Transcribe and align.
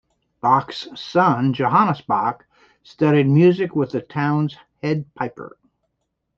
Bach's 0.41 0.87
son 0.95 1.53
Johannes 1.53 2.01
Bach 2.01 2.47
studied 2.81 3.27
music 3.27 3.75
with 3.75 3.91
the 3.91 4.01
town's 4.01 4.57
head 4.81 5.05
piper. 5.13 5.59